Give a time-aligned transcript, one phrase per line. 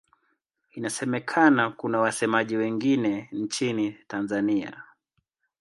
[0.71, 4.83] Inasemekana kuna wasemaji wengine nchini Tanzania.